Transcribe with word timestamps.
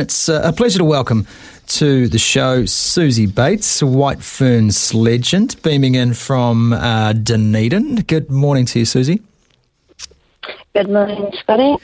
It's 0.00 0.30
uh, 0.30 0.40
a 0.42 0.50
pleasure 0.50 0.78
to 0.78 0.84
welcome 0.84 1.26
to 1.66 2.08
the 2.08 2.18
show 2.18 2.62
Suzie 2.62 3.32
Bates, 3.32 3.82
White 3.82 4.22
Ferns 4.22 4.94
legend, 4.94 5.60
beaming 5.62 5.94
in 5.94 6.14
from 6.14 6.72
uh, 6.72 7.12
Dunedin. 7.12 7.96
Good 7.96 8.30
morning 8.30 8.64
to 8.64 8.78
you, 8.78 8.86
Suzie. 8.86 9.22
Good 10.74 10.88
morning, 10.88 11.30
Scotty. 11.38 11.76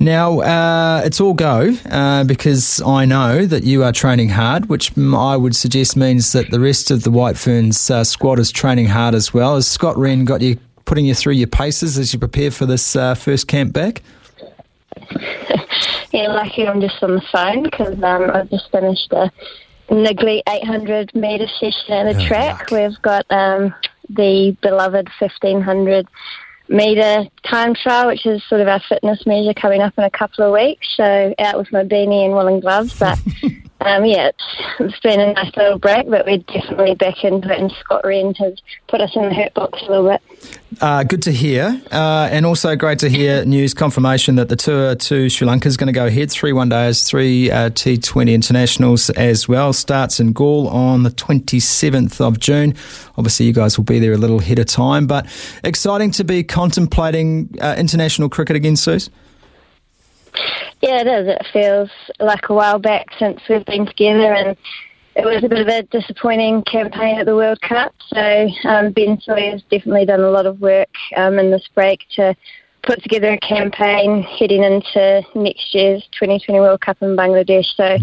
Now, 0.00 0.40
uh, 0.40 1.02
it's 1.04 1.20
all 1.20 1.34
go 1.34 1.72
uh, 1.88 2.24
because 2.24 2.82
I 2.82 3.04
know 3.04 3.46
that 3.46 3.62
you 3.62 3.84
are 3.84 3.92
training 3.92 4.30
hard, 4.30 4.68
which 4.68 4.98
I 4.98 5.36
would 5.36 5.54
suggest 5.54 5.96
means 5.96 6.32
that 6.32 6.50
the 6.50 6.58
rest 6.58 6.90
of 6.90 7.04
the 7.04 7.12
White 7.12 7.38
Ferns 7.38 7.88
uh, 7.88 8.02
squad 8.02 8.40
is 8.40 8.50
training 8.50 8.86
hard 8.86 9.14
as 9.14 9.32
well. 9.32 9.54
Has 9.54 9.68
Scott 9.68 9.96
Wren 9.96 10.24
got 10.24 10.40
you 10.40 10.58
putting 10.84 11.06
you 11.06 11.14
through 11.14 11.34
your 11.34 11.46
paces 11.46 11.96
as 11.96 12.12
you 12.12 12.18
prepare 12.18 12.50
for 12.50 12.66
this 12.66 12.96
uh, 12.96 13.14
first 13.14 13.46
camp 13.46 13.72
back? 13.72 14.02
Yeah, 16.16 16.28
lucky 16.32 16.66
I'm 16.66 16.80
just 16.80 17.02
on 17.02 17.14
the 17.16 17.22
phone 17.32 17.62
because 17.64 18.02
um, 18.02 18.30
I've 18.30 18.50
just 18.50 18.70
finished 18.70 19.12
a 19.12 19.30
niggly 19.90 20.42
800 20.48 21.14
metre 21.14 21.46
session 21.60 21.92
at 21.92 22.16
the 22.16 22.22
Oh, 22.24 22.26
track. 22.26 22.68
yuck. 22.68 22.88
We've 22.88 23.02
got 23.02 23.26
um, 23.30 23.74
the 24.08 24.56
beloved 24.62 25.08
1500 25.18 26.06
metre 26.68 27.26
time 27.44 27.74
trial, 27.74 28.08
which 28.08 28.26
is 28.26 28.42
sort 28.48 28.60
of 28.60 28.68
our 28.68 28.80
fitness 28.88 29.24
measure 29.26 29.54
coming 29.54 29.80
up 29.82 29.94
in 29.98 30.04
a 30.04 30.10
couple 30.10 30.44
of 30.44 30.52
weeks. 30.52 30.86
So 30.96 31.34
out 31.38 31.58
with 31.58 31.70
my 31.70 31.84
beanie 31.84 32.24
and 32.24 32.32
woolen 32.34 32.60
gloves, 32.60 32.98
but. 32.98 33.18
Um, 33.80 34.06
yeah, 34.06 34.28
it's, 34.28 34.62
it's 34.80 35.00
been 35.00 35.20
a 35.20 35.34
nice 35.34 35.54
little 35.54 35.78
break, 35.78 36.08
but 36.08 36.24
we're 36.24 36.38
definitely 36.38 36.94
back 36.94 37.22
into 37.22 37.52
it, 37.52 37.60
and 37.60 37.70
Scott 37.72 38.02
Wren 38.04 38.34
has 38.34 38.54
put 38.88 39.02
us 39.02 39.14
in 39.14 39.22
the 39.22 39.34
hurt 39.34 39.52
box 39.52 39.82
a 39.82 39.90
little 39.90 40.08
bit. 40.08 40.22
Uh, 40.80 41.04
good 41.04 41.22
to 41.22 41.30
hear, 41.30 41.80
uh, 41.92 42.28
and 42.32 42.46
also 42.46 42.74
great 42.74 42.98
to 43.00 43.10
hear 43.10 43.44
news 43.46 43.74
confirmation 43.74 44.36
that 44.36 44.48
the 44.48 44.56
tour 44.56 44.94
to 44.94 45.28
Sri 45.28 45.46
Lanka 45.46 45.68
is 45.68 45.76
going 45.76 45.88
to 45.88 45.92
go 45.92 46.06
ahead. 46.06 46.30
Three 46.30 46.54
one 46.54 46.70
days, 46.70 47.04
three 47.04 47.50
uh, 47.50 47.68
T20 47.70 48.32
internationals 48.32 49.10
as 49.10 49.46
well. 49.46 49.74
Starts 49.74 50.20
in 50.20 50.32
Galle 50.32 50.68
on 50.68 51.02
the 51.02 51.10
27th 51.10 52.18
of 52.20 52.40
June. 52.40 52.74
Obviously, 53.18 53.44
you 53.44 53.52
guys 53.52 53.76
will 53.76 53.84
be 53.84 53.98
there 53.98 54.14
a 54.14 54.18
little 54.18 54.40
ahead 54.40 54.58
of 54.58 54.66
time, 54.66 55.06
but 55.06 55.26
exciting 55.64 56.10
to 56.12 56.24
be 56.24 56.42
contemplating 56.42 57.54
uh, 57.60 57.74
international 57.76 58.30
cricket 58.30 58.56
again, 58.56 58.76
Suze. 58.76 59.10
Yeah, 60.82 61.00
it 61.00 61.06
is. 61.06 61.28
It 61.28 61.46
feels 61.52 61.90
like 62.20 62.48
a 62.48 62.54
while 62.54 62.78
back 62.78 63.06
since 63.18 63.40
we've 63.48 63.64
been 63.64 63.86
together, 63.86 64.32
and 64.32 64.56
it 65.14 65.24
was 65.24 65.42
a 65.42 65.48
bit 65.48 65.60
of 65.60 65.68
a 65.68 65.82
disappointing 65.84 66.62
campaign 66.64 67.18
at 67.18 67.26
the 67.26 67.34
World 67.34 67.60
Cup. 67.62 67.94
So 68.08 68.48
um, 68.64 68.92
Ben 68.92 69.18
Sawyer's 69.20 69.62
definitely 69.70 70.04
done 70.04 70.20
a 70.20 70.30
lot 70.30 70.46
of 70.46 70.60
work 70.60 70.90
um, 71.16 71.38
in 71.38 71.50
this 71.50 71.66
break 71.74 72.00
to 72.16 72.34
put 72.86 73.02
together 73.02 73.32
a 73.32 73.38
campaign 73.38 74.22
heading 74.22 74.62
into 74.62 75.22
next 75.34 75.74
year's 75.74 76.02
2020 76.12 76.60
World 76.60 76.80
Cup 76.80 76.96
in 77.02 77.16
Bangladesh. 77.16 77.66
So 77.76 77.96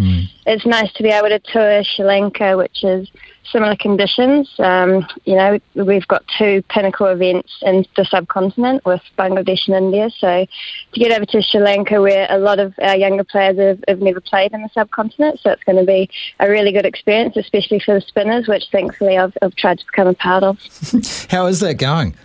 it's 0.46 0.66
nice 0.66 0.92
to 0.94 1.04
be 1.04 1.10
able 1.10 1.30
to 1.30 1.40
tour 1.40 1.84
Sri 1.84 2.06
Lanka, 2.06 2.58
which 2.58 2.84
is 2.84 3.10
similar 3.52 3.76
conditions. 3.78 4.50
Um, 4.60 5.08
you 5.26 5.36
know, 5.36 5.60
we've 5.76 6.08
got 6.08 6.24
two 6.38 6.64
pinnacle 6.70 7.08
events 7.08 7.52
in 7.62 7.86
the 7.96 8.04
subcontinent 8.06 8.86
with 8.86 9.02
Bangladesh 9.18 9.68
and 9.68 9.76
India. 9.76 10.10
So 10.18 10.46
to 10.94 11.00
get 11.00 11.12
over 11.12 11.26
to 11.26 11.42
Sri 11.42 11.62
Lanka, 11.62 12.02
where 12.02 12.28
a 12.30 12.38
lot 12.38 12.60
of 12.60 12.74
our 12.82 12.98
younger 12.98 13.24
players 13.24 13.58
have, 13.58 13.84
have 13.88 14.02
never 14.02 14.20
played 14.20 14.52
in 14.54 14.64
the 14.64 14.70
subcontinent, 14.74 15.40
so 15.40 15.52
it's 15.52 15.64
going 15.64 15.78
to 15.78 15.86
be 15.86 16.10
a 16.40 16.50
really 16.50 16.72
good 16.74 16.86
experience, 16.86 17.38
especially 17.38 17.80
for 17.80 17.96
the 17.96 18.02
spinners, 18.02 18.48
which 18.48 18.66
thankfully 18.72 19.18
I've, 19.18 19.38
I've 19.42 19.56
tried 19.56 19.80
to 19.80 19.86
become 19.86 20.08
a 20.08 20.14
part 20.14 20.44
of. 20.44 20.60
How 21.30 21.46
is 21.48 21.62
that 21.62 21.76
going? 21.78 22.16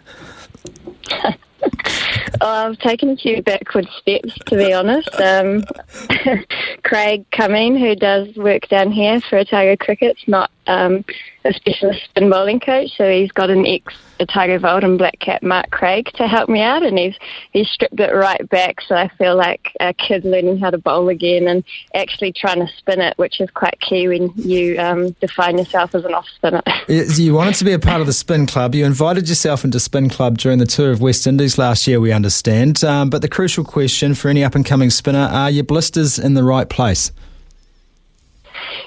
Oh, 2.41 2.69
I've 2.69 2.79
taken 2.79 3.11
a 3.11 3.17
few 3.17 3.43
backward 3.43 3.89
steps, 3.99 4.35
to 4.47 4.57
be 4.57 4.73
honest. 4.73 5.13
Um, 5.21 5.65
Craig 6.85 7.25
Cumming, 7.33 7.77
who 7.77 7.97
does 7.97 8.35
work 8.37 8.69
down 8.69 8.93
here 8.93 9.21
for 9.21 9.39
Otago 9.39 9.77
Cricket's 9.77 10.23
not 10.27 10.51
um, 10.69 11.05
a 11.45 11.53
specialist 11.53 12.05
spin 12.05 12.31
bowling 12.31 12.61
coach, 12.61 12.91
so 12.97 13.11
he's 13.11 13.33
got 13.33 13.51
an 13.51 13.67
ex 13.67 13.95
Otago 14.21 14.59
Volt 14.59 14.85
and 14.85 14.99
Black 14.99 15.19
Cap 15.21 15.43
Mark 15.43 15.71
Craig 15.71 16.11
to 16.15 16.27
help 16.27 16.49
me 16.49 16.61
out, 16.61 16.83
and 16.83 16.99
he's 16.99 17.15
he's 17.53 17.69
stripped 17.69 17.99
it 17.99 18.13
right 18.13 18.49
back, 18.49 18.81
so 18.83 18.95
I 18.95 19.09
feel 19.17 19.37
like 19.37 19.73
a 19.81 19.95
kid 19.95 20.25
learning 20.25 20.59
how 20.59 20.71
to 20.71 20.79
bowl 20.79 21.09
again 21.09 21.49
and 21.49 21.65
actually 21.95 22.33
trying 22.33 22.61
to 22.65 22.73
spin 22.77 23.01
it, 23.01 23.17
which 23.17 23.41
is 23.41 23.51
quite 23.51 23.81
key 23.81 24.09
when 24.09 24.33
you 24.37 24.79
um, 24.79 25.11
define 25.21 25.59
yourself 25.59 25.95
as 25.95 26.05
an 26.05 26.15
off 26.15 26.27
spinner. 26.35 26.63
You 26.89 27.35
wanted 27.35 27.55
to 27.57 27.65
be 27.65 27.73
a 27.73 27.79
part 27.79 28.01
of 28.01 28.07
the 28.07 28.13
Spin 28.13 28.47
Club. 28.47 28.75
You 28.75 28.85
invited 28.85 29.29
yourself 29.29 29.65
into 29.65 29.81
Spin 29.81 30.09
Club 30.09 30.39
during 30.39 30.59
the 30.59 30.67
tour 30.67 30.91
of 30.91 31.01
West 31.01 31.27
Indies 31.27 31.59
last 31.59 31.87
year, 31.87 32.01
we 32.01 32.13
understand. 32.13 32.83
Um, 32.85 33.11
but 33.11 33.23
the 33.23 33.29
crucial 33.29 33.65
question 33.65 34.15
for 34.15 34.29
any 34.29 34.45
up 34.45 34.55
and 34.55 34.65
coming 34.65 34.91
spinner 34.91 35.29
are 35.31 35.51
your 35.51 35.65
blisters 35.65 36.19
in 36.19 36.35
the 36.35 36.45
right 36.45 36.69
place? 36.69 37.13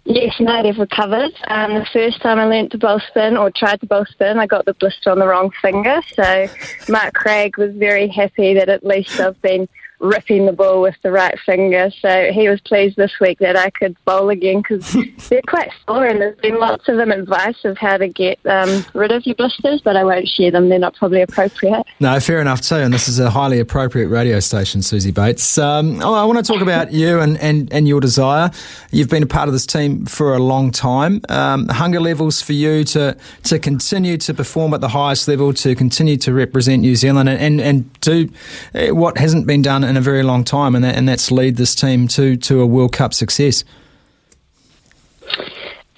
Yes, 0.05 0.35
no, 0.39 0.63
they've 0.63 0.77
recovered. 0.77 1.31
Um, 1.47 1.75
the 1.75 1.87
first 1.91 2.21
time 2.21 2.39
I 2.39 2.45
learnt 2.45 2.71
to 2.71 2.77
bowl 2.77 2.99
spin 3.09 3.37
or 3.37 3.51
tried 3.51 3.79
to 3.81 3.85
bowl 3.85 4.05
spin, 4.05 4.39
I 4.39 4.47
got 4.47 4.65
the 4.65 4.73
blister 4.73 5.11
on 5.11 5.19
the 5.19 5.27
wrong 5.27 5.51
finger. 5.61 6.01
So 6.13 6.47
Mark 6.89 7.13
Craig 7.13 7.57
was 7.57 7.73
very 7.75 8.07
happy 8.07 8.53
that 8.55 8.69
at 8.69 8.85
least 8.85 9.19
I've 9.19 9.41
been 9.41 9.67
ripping 10.01 10.45
the 10.45 10.51
ball 10.51 10.81
with 10.81 10.95
the 11.03 11.11
right 11.11 11.37
finger. 11.45 11.91
So 12.01 12.31
he 12.31 12.49
was 12.49 12.59
pleased 12.61 12.97
this 12.97 13.13
week 13.19 13.39
that 13.39 13.55
I 13.55 13.69
could 13.69 13.95
bowl 14.05 14.29
again 14.29 14.61
because 14.61 14.95
they're 15.29 15.41
quite 15.47 15.69
sore 15.85 16.05
and 16.05 16.19
there's 16.19 16.37
been 16.39 16.59
lots 16.59 16.89
of 16.89 16.97
them 16.97 17.11
advice 17.11 17.63
of 17.63 17.77
how 17.77 17.97
to 17.97 18.07
get 18.07 18.39
um, 18.45 18.85
rid 18.93 19.11
of 19.11 19.25
your 19.25 19.35
blisters, 19.35 19.81
but 19.81 19.95
I 19.95 20.03
won't 20.03 20.27
share 20.27 20.51
them. 20.51 20.69
They're 20.69 20.79
not 20.79 20.95
probably 20.95 21.21
appropriate. 21.21 21.85
No, 21.99 22.19
fair 22.19 22.41
enough 22.41 22.61
too. 22.61 22.75
And 22.75 22.93
this 22.93 23.07
is 23.07 23.19
a 23.19 23.29
highly 23.29 23.59
appropriate 23.59 24.07
radio 24.07 24.39
station, 24.39 24.81
Suzie 24.81 25.13
Bates. 25.13 25.57
Um, 25.57 26.01
oh, 26.01 26.13
I 26.13 26.25
want 26.25 26.43
to 26.43 26.51
talk 26.51 26.61
about 26.61 26.91
you 26.91 27.19
and, 27.19 27.37
and, 27.37 27.71
and 27.71 27.87
your 27.87 28.01
desire. 28.01 28.51
You've 28.91 29.09
been 29.09 29.23
a 29.23 29.27
part 29.27 29.47
of 29.47 29.53
this 29.53 29.65
team 29.65 30.05
for 30.05 30.33
a 30.33 30.39
long 30.39 30.71
time. 30.71 31.21
Um, 31.29 31.67
hunger 31.67 31.99
levels 31.99 32.41
for 32.41 32.53
you 32.53 32.83
to 32.85 33.15
to 33.43 33.59
continue 33.59 34.17
to 34.17 34.33
perform 34.33 34.73
at 34.73 34.81
the 34.81 34.89
highest 34.89 35.27
level, 35.27 35.53
to 35.53 35.75
continue 35.75 36.17
to 36.17 36.33
represent 36.33 36.81
New 36.81 36.95
Zealand 36.95 37.29
and, 37.29 37.39
and, 37.39 37.61
and 37.61 37.99
do 38.01 38.29
uh, 38.73 38.93
what 38.93 39.17
hasn't 39.17 39.47
been 39.47 39.61
done 39.61 39.83
in 39.91 39.97
a 39.97 40.01
very 40.01 40.23
long 40.23 40.43
time, 40.43 40.73
and, 40.73 40.83
that, 40.83 40.95
and 40.95 41.07
that's 41.07 41.31
lead 41.31 41.57
this 41.57 41.75
team 41.75 42.07
to, 42.07 42.35
to 42.37 42.61
a 42.61 42.65
World 42.65 42.93
Cup 42.93 43.13
success. 43.13 43.63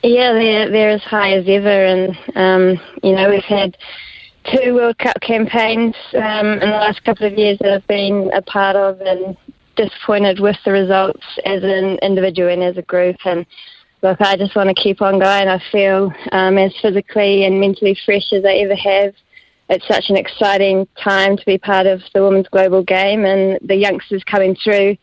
Yeah, 0.04 0.34
they're, 0.34 0.70
they're 0.70 0.90
as 0.90 1.04
high 1.04 1.34
as 1.34 1.46
ever, 1.48 1.86
and 1.86 2.18
um, 2.36 2.82
you 3.02 3.16
know 3.16 3.30
we've 3.30 3.44
had 3.44 3.78
two 4.52 4.74
World 4.74 4.98
Cup 4.98 5.22
campaigns 5.22 5.96
um, 6.16 6.48
in 6.54 6.70
the 6.72 6.76
last 6.76 7.04
couple 7.06 7.26
of 7.26 7.38
years 7.38 7.58
that 7.60 7.72
I've 7.72 7.88
been 7.88 8.30
a 8.34 8.42
part 8.42 8.76
of, 8.76 9.00
and 9.00 9.38
disappointed 9.76 10.40
with 10.40 10.58
the 10.66 10.72
results 10.72 11.24
as 11.46 11.64
an 11.64 11.98
individual 12.02 12.50
and 12.50 12.64
as 12.64 12.78
a 12.78 12.82
group. 12.82 13.16
And 13.26 13.46
look, 14.02 14.20
I 14.22 14.36
just 14.36 14.56
want 14.56 14.70
to 14.70 14.76
keep 14.76 15.02
on 15.02 15.20
going. 15.20 15.48
I 15.48 15.62
feel 15.72 16.12
um, 16.32 16.58
as 16.58 16.74
physically 16.82 17.46
and 17.46 17.60
mentally 17.60 17.98
fresh 18.06 18.34
as 18.34 18.44
I 18.44 18.56
ever 18.56 18.76
have. 18.76 19.14
It's 19.74 19.88
such 19.88 20.10
an 20.10 20.18
exciting 20.18 20.88
time 21.04 21.36
to 21.36 21.46
be 21.46 21.58
part 21.58 21.88
of 21.88 22.02
the 22.14 22.24
women's 22.24 22.48
global 22.48 22.84
game, 22.84 23.26
and 23.26 23.58
the 23.68 23.76
youngsters 23.76 24.24
coming 24.24 24.56
through 24.56 24.98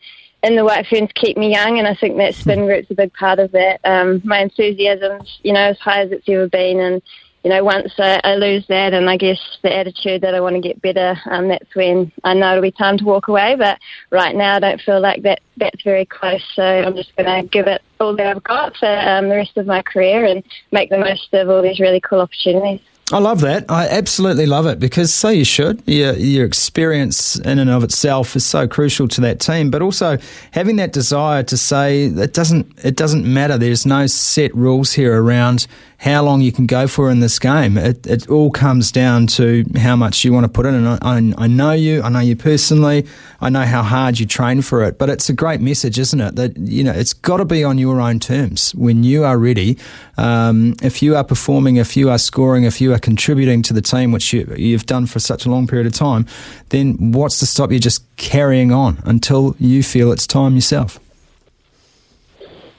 in 0.44 0.54
the 0.54 0.64
White 0.64 0.86
Ferns 0.86 1.10
keep 1.16 1.36
me 1.36 1.50
young, 1.50 1.78
and 1.78 1.88
I 1.88 1.94
think 1.96 2.16
that 2.18 2.36
spin 2.36 2.60
route's 2.66 2.90
a 2.90 2.94
big 2.94 3.12
part 3.14 3.40
of 3.40 3.50
that. 3.52 3.80
Um, 3.84 4.22
my 4.24 4.38
enthusiasm's, 4.38 5.40
you 5.42 5.52
know, 5.52 5.60
as 5.60 5.78
high 5.80 6.02
as 6.02 6.12
it's 6.12 6.28
ever 6.28 6.48
been, 6.48 6.78
and 6.78 7.02
you 7.42 7.50
know, 7.50 7.64
once 7.64 7.92
I, 7.98 8.20
I 8.22 8.34
lose 8.36 8.64
that, 8.68 8.92
and 8.92 9.08
I 9.08 9.16
guess 9.16 9.40
the 9.62 9.74
attitude 9.74 10.20
that 10.22 10.34
I 10.34 10.40
want 10.40 10.56
to 10.56 10.60
get 10.60 10.80
better, 10.82 11.16
um, 11.30 11.48
that's 11.48 11.74
when 11.74 12.12
I 12.22 12.34
know 12.34 12.50
it'll 12.50 12.62
be 12.62 12.70
time 12.70 12.98
to 12.98 13.04
walk 13.04 13.28
away. 13.28 13.56
But 13.58 13.78
right 14.10 14.36
now, 14.36 14.56
I 14.56 14.60
don't 14.60 14.80
feel 14.82 15.00
like 15.00 15.22
that 15.22 15.40
that's 15.56 15.82
very 15.82 16.04
close. 16.04 16.44
So 16.54 16.62
I'm 16.62 16.94
just 16.94 17.16
going 17.16 17.42
to 17.42 17.48
give 17.48 17.66
it 17.66 17.82
all 17.98 18.14
that 18.16 18.26
I've 18.26 18.44
got 18.44 18.76
for 18.76 18.86
um, 18.86 19.30
the 19.30 19.36
rest 19.36 19.56
of 19.56 19.66
my 19.66 19.82
career 19.82 20.26
and 20.26 20.44
make 20.70 20.90
the 20.90 20.98
most 20.98 21.32
of 21.32 21.48
all 21.48 21.62
these 21.62 21.80
really 21.80 22.00
cool 22.00 22.20
opportunities. 22.20 22.80
I 23.12 23.18
love 23.18 23.40
that. 23.40 23.64
I 23.68 23.88
absolutely 23.88 24.46
love 24.46 24.66
it 24.66 24.78
because 24.78 25.12
so 25.12 25.30
you 25.30 25.44
should. 25.44 25.82
Your, 25.86 26.14
your 26.14 26.46
experience 26.46 27.36
in 27.40 27.58
and 27.58 27.68
of 27.68 27.82
itself 27.82 28.36
is 28.36 28.46
so 28.46 28.68
crucial 28.68 29.08
to 29.08 29.20
that 29.22 29.40
team, 29.40 29.70
but 29.70 29.82
also 29.82 30.16
having 30.52 30.76
that 30.76 30.92
desire 30.92 31.42
to 31.44 31.56
say 31.56 32.04
it 32.04 32.34
doesn't 32.34 32.72
it 32.84 32.96
doesn't 32.96 33.24
matter. 33.24 33.58
There's 33.58 33.84
no 33.84 34.06
set 34.06 34.54
rules 34.54 34.92
here 34.92 35.20
around 35.20 35.66
how 36.00 36.22
long 36.22 36.40
you 36.40 36.50
can 36.50 36.64
go 36.64 36.86
for 36.88 37.10
in 37.10 37.20
this 37.20 37.38
game. 37.38 37.76
It, 37.76 38.06
it 38.06 38.30
all 38.30 38.50
comes 38.50 38.90
down 38.90 39.26
to 39.26 39.66
how 39.76 39.96
much 39.96 40.24
you 40.24 40.32
want 40.32 40.44
to 40.44 40.48
put 40.48 40.64
in. 40.64 40.74
And 40.74 40.88
I, 40.88 41.44
I, 41.44 41.46
know 41.46 41.72
you, 41.72 42.00
I 42.00 42.08
know 42.08 42.20
you 42.20 42.36
personally, 42.36 43.06
I 43.42 43.50
know 43.50 43.66
how 43.66 43.82
hard 43.82 44.18
you 44.18 44.24
train 44.24 44.62
for 44.62 44.82
it. 44.82 44.96
But 44.96 45.10
it's 45.10 45.28
a 45.28 45.34
great 45.34 45.60
message, 45.60 45.98
isn't 45.98 46.18
it? 46.18 46.36
That 46.36 46.56
you 46.56 46.82
know 46.82 46.92
it's 46.92 47.12
got 47.12 47.36
to 47.36 47.44
be 47.44 47.62
on 47.64 47.76
your 47.76 48.00
own 48.00 48.18
terms 48.18 48.74
when 48.74 49.04
you 49.04 49.24
are 49.24 49.36
ready. 49.36 49.76
Um, 50.16 50.74
if 50.82 51.02
you 51.02 51.16
are 51.16 51.24
performing, 51.24 51.76
if 51.76 51.98
you 51.98 52.08
are 52.08 52.18
scoring, 52.18 52.64
if 52.64 52.80
you 52.80 52.94
are 52.94 52.98
contributing 52.98 53.60
to 53.62 53.74
the 53.74 53.82
team, 53.82 54.10
which 54.10 54.32
you, 54.32 54.50
you've 54.56 54.86
done 54.86 55.04
for 55.04 55.20
such 55.20 55.44
a 55.44 55.50
long 55.50 55.66
period 55.66 55.86
of 55.86 55.92
time, 55.92 56.26
then 56.70 57.12
what's 57.12 57.38
to 57.40 57.46
stop 57.46 57.72
you 57.72 57.78
just 57.78 58.04
carrying 58.16 58.72
on 58.72 59.02
until 59.04 59.54
you 59.58 59.82
feel 59.82 60.12
it's 60.12 60.26
time 60.26 60.54
yourself? 60.54 60.98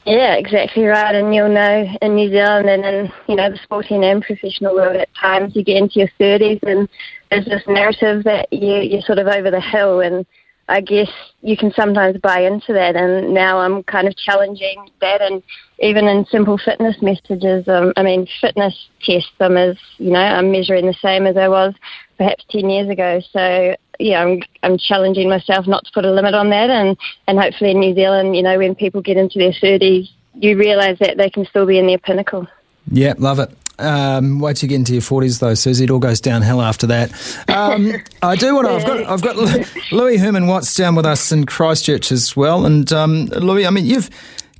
Yeah, 0.06 0.36
exactly 0.36 0.86
right. 0.86 1.14
And 1.14 1.34
you'll 1.34 1.50
know 1.54 1.86
in 2.02 2.16
New 2.16 2.30
Zealand 2.30 2.70
and 2.70 2.84
in 2.84 3.12
you 3.28 3.36
know 3.36 3.52
the 3.52 3.60
sporting 3.64 4.04
and 4.04 4.22
professional 4.22 4.74
world, 4.74 4.96
at 4.96 5.14
times 5.14 5.56
you 5.56 5.64
get 5.64 5.78
into 5.78 6.00
your 6.00 6.10
thirties 6.18 6.60
and 6.64 6.90
there's 7.30 7.46
this 7.46 7.64
narrative 7.68 8.24
that 8.24 8.52
you 8.52 8.78
you're 8.78 9.02
sort 9.02 9.20
of 9.20 9.28
over 9.28 9.52
the 9.52 9.62
hill, 9.62 10.00
and 10.00 10.26
I 10.68 10.82
guess 10.82 11.10
you 11.42 11.56
can 11.56 11.72
sometimes 11.74 12.18
buy 12.18 12.42
into 12.42 12.74
that. 12.74 12.96
And 12.96 13.32
now 13.34 13.60
I'm 13.60 13.84
kind 13.84 14.08
of 14.08 14.18
challenging 14.18 14.90
that, 15.02 15.22
and 15.22 15.44
even 15.80 16.08
in 16.08 16.26
simple 16.26 16.58
fitness 16.58 16.96
messages, 17.04 17.68
um, 17.68 17.94
I 17.96 18.02
mean 18.02 18.28
fitness 18.42 18.76
tests 19.04 19.30
them 19.38 19.56
as 19.56 19.78
you 19.98 20.12
know 20.12 20.20
I'm 20.20 20.52
measuring 20.52 20.88
the 20.88 20.96
same 21.00 21.28
as 21.28 21.38
I 21.38 21.48
was 21.48 21.76
perhaps 22.18 22.44
ten 22.50 22.72
years 22.72 22.90
ago. 22.90 23.22
So 23.32 23.76
yeah, 24.00 24.24
I'm 24.24 24.42
I'm 24.64 24.78
challenging 24.78 25.30
myself 25.30 25.68
not 25.68 25.86
to 25.86 25.92
put 25.94 26.06
a 26.06 26.12
limit 26.12 26.34
on 26.34 26.50
that, 26.50 26.70
and 26.70 26.98
and 27.28 27.40
hopefully 27.40 27.72
in 27.72 27.80
New 27.80 27.94
Zealand, 27.94 28.36
you 28.36 28.44
know, 28.44 28.58
when 28.58 28.76
people 28.76 29.02
get 29.02 29.18
into 29.18 29.40
their 29.40 29.54
thirties, 29.54 30.10
you 30.36 30.58
realise 30.58 31.00
that 31.00 31.18
they 31.18 31.30
can 31.30 31.46
still 31.46 31.66
be 31.66 31.78
in 31.78 31.88
their 31.88 31.98
pinnacle. 31.98 32.48
Yeah, 32.90 33.14
love 33.18 33.40
it. 33.40 33.50
Um, 33.80 34.40
wait 34.40 34.58
till 34.58 34.68
you 34.68 34.70
get 34.70 34.76
into 34.76 34.94
your 34.94 35.02
forties, 35.02 35.40
though, 35.40 35.54
Suzie. 35.54 35.84
It 35.84 35.90
all 35.90 36.00
goes 36.00 36.22
downhill 36.22 36.62
after 36.62 36.88
that. 36.88 37.12
Um, 37.50 37.94
I 38.22 38.36
do 38.36 38.56
want 38.56 38.68
to. 38.68 38.74
I've 38.74 38.86
got. 38.86 39.06
I've 39.06 39.22
got 39.22 39.68
Louis 39.92 40.18
Herman 40.18 40.48
Watts 40.48 40.74
down 40.76 40.96
with 40.96 41.06
us 41.06 41.32
in 41.32 41.46
Christchurch 41.46 42.12
as 42.12 42.36
well. 42.36 42.66
And 42.66 42.92
um, 42.94 43.26
Louis, 43.26 43.66
I 43.66 43.70
mean, 43.70 43.86
you've 43.86 44.10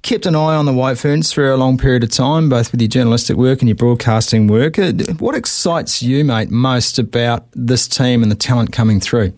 kept 0.02 0.26
an 0.26 0.36
eye 0.36 0.56
on 0.56 0.66
the 0.66 0.74
White 0.74 0.98
Ferns 0.98 1.32
for 1.32 1.50
a 1.52 1.58
long 1.58 1.78
period 1.78 2.04
of 2.04 2.10
time, 2.10 2.50
both 2.50 2.72
with 2.72 2.82
your 2.82 2.88
journalistic 2.88 3.38
work 3.38 3.60
and 3.60 3.70
your 3.70 3.76
broadcasting 3.76 4.48
work. 4.48 4.80
Uh, 4.80 4.94
what 5.20 5.36
excites 5.36 6.02
you, 6.02 6.26
mate, 6.26 6.50
most 6.50 6.98
about 7.00 7.46
this 7.54 7.88
team 7.88 8.24
and 8.24 8.32
the 8.32 8.36
talent 8.36 8.72
coming 8.72 9.00
through? 9.00 9.34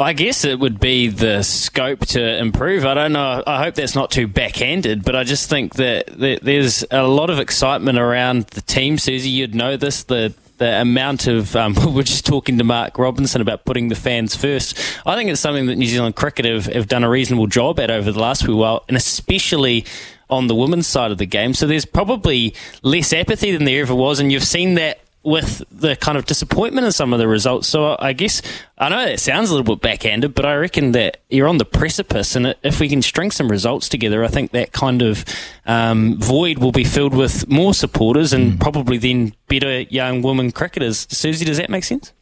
I 0.00 0.12
guess 0.12 0.44
it 0.44 0.60
would 0.60 0.78
be 0.78 1.08
the 1.08 1.42
scope 1.42 2.06
to 2.06 2.38
improve. 2.38 2.86
I 2.86 2.94
don't 2.94 3.12
know. 3.12 3.42
I 3.44 3.64
hope 3.64 3.74
that's 3.74 3.96
not 3.96 4.12
too 4.12 4.28
backhanded, 4.28 5.04
but 5.04 5.16
I 5.16 5.24
just 5.24 5.50
think 5.50 5.74
that, 5.74 6.06
there's 6.42 6.84
a 6.92 7.02
lot 7.02 7.30
of 7.30 7.40
excitement 7.40 7.98
around 7.98 8.46
the 8.48 8.60
team. 8.60 8.96
Suzie, 8.96 9.32
you'd 9.32 9.56
know 9.56 9.76
this. 9.76 10.04
The 10.04 10.34
the 10.58 10.80
amount 10.80 11.26
of 11.26 11.56
um, 11.56 11.74
we're 11.94 12.02
just 12.02 12.26
talking 12.26 12.58
to 12.58 12.64
Mark 12.64 12.98
Robinson 12.98 13.40
about 13.40 13.64
putting 13.64 13.88
the 13.88 13.94
fans 13.94 14.36
first. 14.36 14.78
I 15.06 15.16
think 15.16 15.30
it's 15.30 15.40
something 15.40 15.66
that 15.66 15.76
New 15.76 15.86
Zealand 15.86 16.16
cricket 16.16 16.44
have, 16.44 16.66
have 16.66 16.88
done 16.88 17.04
a 17.04 17.08
reasonable 17.08 17.46
job 17.46 17.80
at 17.80 17.90
over 17.90 18.12
the 18.12 18.20
last 18.20 18.44
few 18.44 18.56
while, 18.56 18.84
and 18.88 18.96
especially 18.96 19.84
on 20.30 20.46
the 20.46 20.54
women's 20.54 20.86
side 20.86 21.10
of 21.10 21.18
the 21.18 21.26
game. 21.26 21.54
So 21.54 21.66
there's 21.66 21.86
probably 21.86 22.54
less 22.82 23.12
apathy 23.12 23.52
than 23.52 23.64
there 23.64 23.80
ever 23.80 23.94
was, 23.94 24.20
and 24.20 24.30
you've 24.30 24.44
seen 24.44 24.74
that 24.74 24.98
with 25.24 25.62
the 25.70 25.96
kind 25.96 26.16
of 26.16 26.24
disappointment 26.26 26.86
in 26.86 26.92
some 26.92 27.12
of 27.12 27.18
the 27.18 27.28
results. 27.28 27.68
So 27.68 27.96
I 27.98 28.12
guess 28.12 28.40
I 28.78 28.88
know 28.88 29.04
it 29.04 29.20
sounds 29.20 29.50
a 29.50 29.54
little 29.54 29.76
bit 29.76 29.82
backhanded, 29.82 30.34
but 30.34 30.46
I 30.46 30.54
reckon 30.54 30.92
that 30.92 31.18
you're 31.28 31.48
on 31.48 31.58
the 31.58 31.64
precipice, 31.64 32.36
and 32.36 32.54
if 32.62 32.80
we 32.80 32.88
can 32.88 33.02
string 33.02 33.30
some 33.30 33.50
results 33.50 33.88
together, 33.88 34.24
I 34.24 34.28
think 34.28 34.52
that 34.52 34.72
kind 34.72 35.02
of 35.02 35.24
um, 35.66 36.18
void 36.18 36.58
will 36.58 36.72
be 36.72 36.84
filled 36.84 37.14
with 37.14 37.48
more 37.48 37.74
supporters 37.74 38.32
and 38.32 38.52
mm. 38.52 38.60
probably 38.60 38.96
then 38.96 39.34
better 39.48 39.80
young 39.82 40.22
women 40.22 40.52
cricketers. 40.52 41.06
Suzie, 41.08 41.44
does 41.44 41.58
that 41.58 41.68
make 41.68 41.84
sense? 41.84 42.12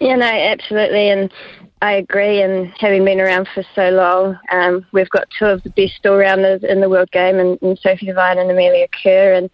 Yeah, 0.00 0.16
no, 0.16 0.26
absolutely, 0.26 1.08
and 1.08 1.32
I 1.80 1.92
agree. 1.92 2.42
And 2.42 2.72
having 2.78 3.04
been 3.04 3.20
around 3.20 3.48
for 3.54 3.64
so 3.74 3.90
long, 3.90 4.38
um, 4.50 4.84
we've 4.92 5.10
got 5.10 5.28
two 5.38 5.46
of 5.46 5.62
the 5.62 5.70
best 5.70 6.04
all-rounders 6.04 6.64
in 6.64 6.80
the 6.80 6.88
world 6.88 7.10
game, 7.12 7.38
and, 7.38 7.58
and 7.62 7.78
Sophie 7.78 8.06
Devine 8.06 8.38
and 8.38 8.50
Amelia 8.50 8.88
Kerr, 9.02 9.32
and 9.32 9.48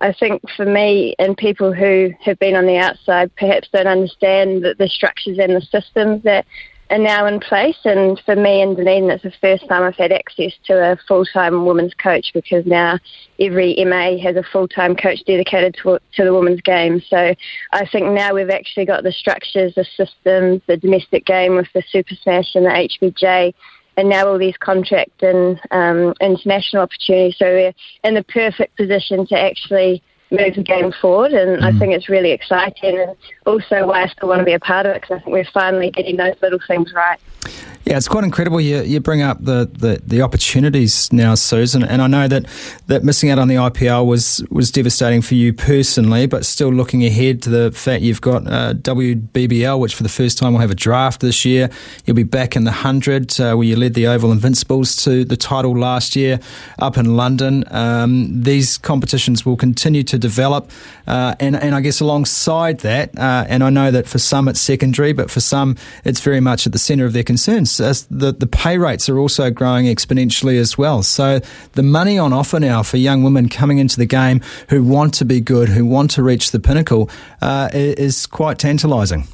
I 0.00 0.12
think 0.12 0.42
for 0.56 0.66
me 0.66 1.14
and 1.18 1.36
people 1.36 1.72
who 1.72 2.10
have 2.20 2.38
been 2.38 2.56
on 2.56 2.66
the 2.66 2.78
outside 2.78 3.34
perhaps 3.36 3.68
don't 3.72 3.86
understand 3.86 4.64
the, 4.64 4.74
the 4.78 4.88
structures 4.88 5.38
and 5.38 5.54
the 5.54 5.60
systems 5.60 6.22
that 6.24 6.44
are 6.90 6.98
now 6.98 7.26
in 7.26 7.40
place. 7.40 7.78
And 7.84 8.20
for 8.24 8.36
me 8.36 8.62
in 8.62 8.74
Dunedin, 8.74 9.10
it's 9.10 9.22
the 9.22 9.32
first 9.40 9.66
time 9.68 9.82
I've 9.82 9.96
had 9.96 10.12
access 10.12 10.52
to 10.66 10.92
a 10.92 10.96
full-time 11.08 11.64
women's 11.64 11.94
coach 11.94 12.32
because 12.34 12.66
now 12.66 12.98
every 13.40 13.74
MA 13.84 14.18
has 14.18 14.36
a 14.36 14.42
full-time 14.52 14.94
coach 14.94 15.18
dedicated 15.26 15.76
to, 15.82 15.98
to 16.16 16.24
the 16.24 16.34
women's 16.34 16.60
game. 16.60 17.00
So 17.08 17.34
I 17.72 17.86
think 17.90 18.06
now 18.06 18.34
we've 18.34 18.50
actually 18.50 18.86
got 18.86 19.04
the 19.04 19.12
structures, 19.12 19.74
the 19.74 19.86
systems, 19.96 20.62
the 20.66 20.76
domestic 20.76 21.24
game 21.24 21.56
with 21.56 21.68
the 21.74 21.82
Super 21.90 22.14
Smash 22.22 22.54
and 22.54 22.66
the 22.66 22.70
HBJ 22.70 23.54
and 23.96 24.08
now 24.08 24.26
all 24.26 24.38
these 24.38 24.56
contract 24.58 25.22
and 25.22 25.60
um, 25.70 26.14
international 26.20 26.82
opportunities. 26.82 27.36
So 27.38 27.46
we're 27.46 27.74
in 28.04 28.14
the 28.14 28.24
perfect 28.24 28.76
position 28.76 29.26
to 29.26 29.38
actually 29.38 30.02
move 30.32 30.54
the 30.54 30.62
game 30.62 30.92
forward, 31.00 31.32
and 31.32 31.60
mm. 31.60 31.64
I 31.64 31.78
think 31.78 31.92
it's 31.92 32.08
really 32.08 32.32
exciting, 32.32 32.98
and 32.98 33.16
also 33.46 33.86
why 33.86 34.04
I 34.04 34.08
still 34.08 34.28
want 34.28 34.40
to 34.40 34.44
be 34.44 34.54
a 34.54 34.60
part 34.60 34.86
of 34.86 34.96
it 34.96 35.02
because 35.02 35.16
I 35.16 35.20
think 35.20 35.32
we're 35.32 35.52
finally 35.52 35.90
getting 35.90 36.16
those 36.16 36.34
little 36.42 36.60
things 36.66 36.92
right. 36.92 37.20
Yeah, 37.84 37.96
it's 37.96 38.06
quite 38.06 38.22
incredible. 38.22 38.60
You, 38.60 38.82
you 38.82 39.00
bring 39.00 39.22
up 39.22 39.44
the, 39.44 39.68
the, 39.72 40.00
the, 40.06 40.22
opportunities 40.22 41.12
now, 41.12 41.34
Susan, 41.34 41.82
and 41.82 42.00
I 42.00 42.06
know 42.06 42.28
that, 42.28 42.46
that 42.86 43.02
missing 43.02 43.28
out 43.28 43.40
on 43.40 43.48
the 43.48 43.56
IPL 43.56 44.06
was, 44.06 44.44
was 44.50 44.70
devastating 44.70 45.20
for 45.20 45.34
you 45.34 45.52
personally, 45.52 46.26
but 46.26 46.46
still 46.46 46.68
looking 46.68 47.04
ahead 47.04 47.42
to 47.42 47.50
the 47.50 47.72
fact 47.72 48.02
you've 48.02 48.20
got 48.20 48.46
uh, 48.46 48.74
WBBL, 48.74 49.80
which 49.80 49.96
for 49.96 50.04
the 50.04 50.08
first 50.08 50.38
time 50.38 50.52
will 50.52 50.60
have 50.60 50.70
a 50.70 50.76
draft 50.76 51.20
this 51.20 51.44
year. 51.44 51.70
You'll 52.04 52.14
be 52.14 52.22
back 52.22 52.54
in 52.54 52.62
the 52.62 52.70
100, 52.70 53.40
uh, 53.40 53.54
where 53.56 53.66
you 53.66 53.74
led 53.74 53.94
the 53.94 54.06
Oval 54.06 54.30
Invincibles 54.30 54.94
to 55.04 55.24
the 55.24 55.36
title 55.36 55.76
last 55.76 56.14
year 56.14 56.38
up 56.78 56.96
in 56.96 57.16
London. 57.16 57.64
Um, 57.72 58.42
these 58.42 58.78
competitions 58.78 59.44
will 59.44 59.56
continue 59.56 60.04
to 60.04 60.18
develop, 60.22 60.70
uh, 61.06 61.34
and, 61.38 61.54
and 61.54 61.74
I 61.74 61.80
guess 61.82 62.00
alongside 62.00 62.80
that, 62.80 63.18
uh, 63.18 63.44
and 63.48 63.62
I 63.62 63.68
know 63.68 63.90
that 63.90 64.06
for 64.06 64.18
some 64.18 64.48
it's 64.48 64.60
secondary, 64.60 65.12
but 65.12 65.30
for 65.30 65.40
some 65.40 65.76
it's 66.04 66.20
very 66.20 66.40
much 66.40 66.66
at 66.66 66.72
the 66.72 66.78
centre 66.78 67.04
of 67.04 67.12
their 67.12 67.24
concerns. 67.24 67.78
As 67.80 68.06
the, 68.06 68.32
the 68.32 68.46
pay 68.46 68.78
rates 68.78 69.08
are 69.08 69.18
also 69.18 69.50
growing 69.50 69.86
exponentially 69.86 70.58
as 70.58 70.78
well. 70.78 71.02
So 71.02 71.40
the 71.72 71.82
money 71.82 72.18
on 72.18 72.32
offer 72.32 72.58
now 72.58 72.82
for 72.82 72.96
young 72.96 73.22
women 73.22 73.48
coming 73.48 73.78
into 73.78 73.98
the 73.98 74.06
game 74.06 74.40
who 74.70 74.82
want 74.82 75.12
to 75.14 75.24
be 75.24 75.40
good, 75.40 75.68
who 75.68 75.84
want 75.84 76.12
to 76.12 76.22
reach 76.22 76.52
the 76.52 76.60
pinnacle, 76.60 77.10
uh, 77.42 77.68
is 77.72 78.26
quite 78.26 78.58
tantalising. 78.58 79.26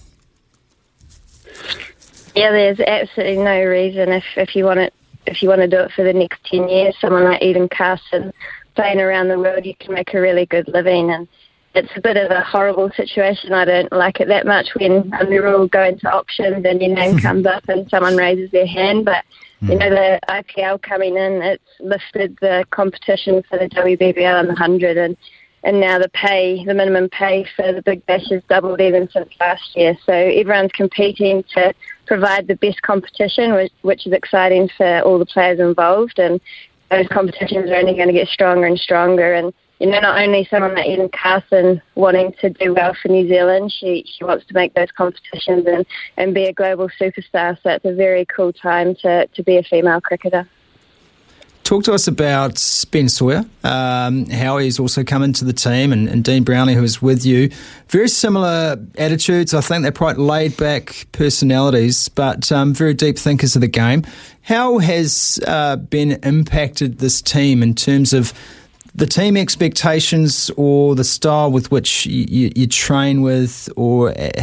Yeah, 2.34 2.52
there's 2.52 2.80
absolutely 2.80 3.42
no 3.42 3.64
reason 3.64 4.12
if, 4.12 4.24
if 4.36 4.56
you 4.56 4.64
want 4.64 4.80
it 4.80 4.94
if 5.26 5.42
you 5.42 5.48
want 5.48 5.60
to 5.60 5.68
do 5.68 5.80
it 5.80 5.92
for 5.92 6.04
the 6.04 6.12
next 6.12 6.42
ten 6.44 6.68
years. 6.68 6.94
Someone 7.00 7.24
like 7.24 7.42
Eden 7.42 7.68
Carson 7.68 8.32
playing 8.78 9.00
around 9.00 9.26
the 9.26 9.38
world, 9.38 9.66
you 9.66 9.74
can 9.80 9.92
make 9.92 10.14
a 10.14 10.20
really 10.20 10.46
good 10.46 10.68
living 10.68 11.10
and 11.10 11.26
it's 11.74 11.90
a 11.96 12.00
bit 12.00 12.16
of 12.16 12.30
a 12.30 12.42
horrible 12.42 12.90
situation. 12.96 13.52
I 13.52 13.64
don't 13.64 13.90
like 13.90 14.20
it 14.20 14.28
that 14.28 14.46
much 14.46 14.68
when 14.78 15.12
we're 15.22 15.52
all 15.52 15.66
going 15.66 15.98
to 15.98 16.14
auctions 16.14 16.64
and 16.64 16.80
your 16.80 16.94
name 16.94 17.18
comes 17.28 17.44
up 17.44 17.68
and 17.68 17.90
someone 17.90 18.16
raises 18.16 18.52
their 18.52 18.68
hand. 18.68 19.04
But 19.04 19.24
you 19.62 19.74
know, 19.74 19.88
hmm. 19.88 19.94
the 19.94 20.20
IPL 20.28 20.80
coming 20.82 21.16
in, 21.16 21.42
it's 21.42 21.62
lifted 21.80 22.38
the 22.40 22.64
competition 22.70 23.42
for 23.48 23.58
the 23.58 23.68
WBBL 23.68 24.40
and 24.40 24.48
the 24.48 24.54
hundred, 24.54 24.96
and 24.96 25.16
and 25.64 25.80
now 25.80 25.98
the 25.98 26.08
pay, 26.10 26.64
the 26.64 26.72
minimum 26.72 27.08
pay 27.08 27.44
for 27.56 27.72
the 27.72 27.82
Big 27.82 28.06
Bash 28.06 28.30
has 28.30 28.42
doubled 28.48 28.80
even 28.80 29.08
since 29.10 29.28
last 29.40 29.74
year. 29.74 29.98
So 30.06 30.12
everyone's 30.12 30.70
competing 30.72 31.42
to 31.54 31.74
provide 32.06 32.46
the 32.46 32.54
best 32.54 32.80
competition, 32.82 33.54
which, 33.54 33.72
which 33.82 34.06
is 34.06 34.12
exciting 34.12 34.70
for 34.76 35.00
all 35.00 35.18
the 35.18 35.26
players 35.26 35.58
involved. 35.58 36.20
And 36.20 36.40
those 36.90 37.06
competitions 37.08 37.70
are 37.70 37.76
only 37.76 37.94
going 37.94 38.08
to 38.08 38.14
get 38.14 38.28
stronger 38.28 38.66
and 38.66 38.78
stronger. 38.78 39.34
And 39.34 39.52
you 39.78 39.88
know, 39.88 40.00
not 40.00 40.20
only 40.20 40.46
someone 40.50 40.74
like 40.74 40.86
Eden 40.86 41.08
Carson 41.10 41.80
wanting 41.94 42.34
to 42.40 42.50
do 42.50 42.74
well 42.74 42.94
for 43.00 43.08
New 43.08 43.28
Zealand, 43.28 43.72
she 43.78 44.04
she 44.06 44.24
wants 44.24 44.44
to 44.46 44.54
make 44.54 44.74
those 44.74 44.90
competitions 44.96 45.66
and, 45.66 45.86
and 46.16 46.34
be 46.34 46.46
a 46.46 46.52
global 46.52 46.88
superstar. 47.00 47.56
So 47.62 47.70
it's 47.70 47.84
a 47.84 47.94
very 47.94 48.26
cool 48.26 48.52
time 48.52 48.96
to, 49.02 49.26
to 49.26 49.42
be 49.42 49.56
a 49.58 49.62
female 49.62 50.00
cricketer. 50.00 50.48
Talk 51.68 51.84
to 51.84 51.92
us 51.92 52.08
about 52.08 52.86
Ben 52.90 53.10
Sawyer, 53.10 53.44
um, 53.62 54.24
how 54.30 54.56
he's 54.56 54.80
also 54.80 55.04
come 55.04 55.22
into 55.22 55.44
the 55.44 55.52
team, 55.52 55.92
and, 55.92 56.08
and, 56.08 56.24
Dean 56.24 56.42
Brownlie, 56.42 56.72
who 56.72 56.82
is 56.82 57.02
with 57.02 57.26
you. 57.26 57.50
Very 57.90 58.08
similar 58.08 58.78
attitudes. 58.96 59.52
I 59.52 59.60
think 59.60 59.82
they're 59.82 59.92
quite 59.92 60.16
laid 60.16 60.56
back 60.56 61.06
personalities, 61.12 62.08
but 62.08 62.50
um, 62.50 62.72
very 62.72 62.94
deep 62.94 63.18
thinkers 63.18 63.54
of 63.54 63.60
the 63.60 63.68
game. 63.68 64.02
How 64.40 64.78
has 64.78 65.38
uh, 65.46 65.76
Ben 65.76 66.12
impacted 66.22 67.00
this 67.00 67.20
team 67.20 67.62
in 67.62 67.74
terms 67.74 68.14
of 68.14 68.32
the 68.94 69.04
team 69.04 69.36
expectations 69.36 70.50
or 70.56 70.94
the 70.94 71.04
style 71.04 71.52
with 71.52 71.70
which 71.70 72.06
you, 72.06 72.50
you 72.56 72.66
train 72.66 73.20
with, 73.20 73.68
or 73.76 74.18
uh, 74.18 74.42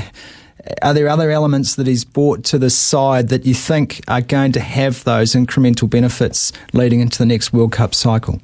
are 0.81 0.93
there 0.93 1.07
other 1.07 1.31
elements 1.31 1.75
that 1.75 1.87
he's 1.87 2.03
brought 2.03 2.43
to 2.45 2.57
the 2.57 2.69
side 2.69 3.29
that 3.29 3.45
you 3.45 3.53
think 3.53 4.01
are 4.07 4.21
going 4.21 4.51
to 4.53 4.59
have 4.59 5.03
those 5.03 5.33
incremental 5.33 5.89
benefits 5.89 6.51
leading 6.73 6.99
into 6.99 7.17
the 7.17 7.25
next 7.25 7.53
World 7.53 7.71
Cup 7.71 7.93
cycle? 7.93 8.41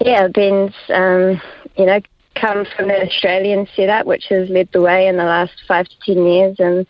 Yeah, 0.00 0.28
Ben's, 0.28 0.74
um, 0.88 1.40
you 1.76 1.86
know, 1.86 2.00
come 2.34 2.66
from 2.76 2.88
the 2.88 3.02
Australian 3.06 3.66
setup, 3.74 4.06
which 4.06 4.26
has 4.26 4.48
led 4.50 4.68
the 4.72 4.80
way 4.80 5.08
in 5.08 5.16
the 5.16 5.24
last 5.24 5.54
five 5.66 5.88
to 5.88 5.94
ten 6.04 6.24
years. 6.24 6.56
And 6.60 6.86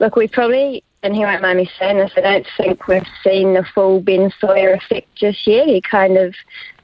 look, 0.00 0.16
we 0.16 0.28
probably, 0.28 0.82
and 1.02 1.14
he 1.14 1.20
won't 1.20 1.40
mind 1.40 1.58
me 1.58 1.70
saying 1.78 1.98
this, 1.98 2.12
I 2.16 2.20
don't 2.20 2.46
think 2.56 2.88
we've 2.88 3.06
seen 3.22 3.54
the 3.54 3.64
full 3.74 4.00
Ben 4.00 4.32
Sawyer 4.40 4.74
effect 4.74 5.14
just 5.14 5.46
yet. 5.46 5.68
He 5.68 5.80
kind 5.80 6.18
of 6.18 6.34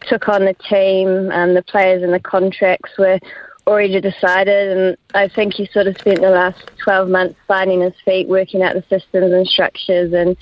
took 0.02 0.28
on 0.28 0.44
the 0.44 0.54
team, 0.54 1.30
um, 1.32 1.54
the 1.54 1.62
players 1.62 2.02
and 2.02 2.14
the 2.14 2.20
contracts 2.20 2.92
were 2.96 3.18
already 3.66 4.00
decided, 4.00 4.76
and 4.76 4.96
I 5.14 5.28
think 5.28 5.54
he 5.54 5.66
sort 5.66 5.86
of 5.86 5.96
spent 5.98 6.20
the 6.20 6.30
last 6.30 6.70
12 6.82 7.08
months 7.08 7.36
finding 7.46 7.80
his 7.80 7.94
feet, 8.04 8.28
working 8.28 8.62
out 8.62 8.74
the 8.74 8.82
systems 8.82 9.32
and 9.32 9.46
structures. 9.46 10.12
And 10.12 10.36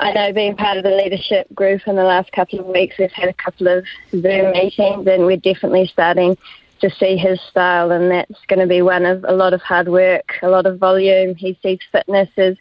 I 0.00 0.12
know 0.12 0.32
being 0.32 0.56
part 0.56 0.76
of 0.76 0.84
the 0.84 0.90
leadership 0.90 1.46
group 1.54 1.82
in 1.86 1.96
the 1.96 2.04
last 2.04 2.32
couple 2.32 2.60
of 2.60 2.66
weeks, 2.66 2.96
we've 2.98 3.12
had 3.12 3.28
a 3.28 3.34
couple 3.34 3.68
of 3.68 3.84
Zoom 4.10 4.52
meetings, 4.52 5.06
and 5.06 5.26
we're 5.26 5.36
definitely 5.36 5.86
starting 5.92 6.36
to 6.80 6.90
see 6.90 7.16
his 7.16 7.40
style, 7.50 7.92
and 7.92 8.10
that's 8.10 8.44
going 8.48 8.58
to 8.58 8.66
be 8.66 8.82
one 8.82 9.06
of 9.06 9.24
a 9.24 9.32
lot 9.32 9.54
of 9.54 9.62
hard 9.62 9.88
work, 9.88 10.34
a 10.42 10.48
lot 10.48 10.66
of 10.66 10.78
volume. 10.78 11.34
He 11.34 11.58
sees 11.62 11.78
fitness 11.92 12.28
as 12.36 12.56